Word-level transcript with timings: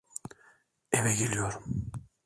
Eve 0.91 1.13
geliyorum. 1.15 1.63